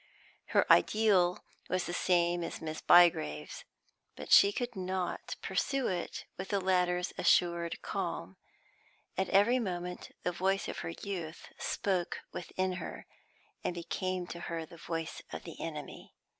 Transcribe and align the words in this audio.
Her 0.45 0.65
ideal 0.73 1.45
was 1.69 1.83
the 1.85 1.93
same 1.93 2.43
as 2.43 2.59
Miss 2.59 2.81
Bygrave's, 2.81 3.65
but 4.15 4.31
she 4.31 4.51
could 4.51 4.75
not 4.75 5.35
pursue 5.43 5.85
it 5.89 6.25
with 6.39 6.47
the 6.49 6.59
latter's 6.59 7.13
assured 7.19 7.83
calm; 7.83 8.37
at 9.15 9.29
every 9.29 9.59
moment 9.59 10.09
the 10.23 10.31
voice 10.31 10.67
of 10.67 10.79
her 10.79 10.89
youth 10.89 11.53
spoke 11.59 12.21
within 12.33 12.71
her, 12.81 13.05
and 13.63 13.75
became 13.75 14.25
to 14.25 14.39
her 14.39 14.65
the 14.65 14.75
voice 14.77 15.21
of 15.31 15.43
the 15.43 15.61
enemy. 15.61 16.15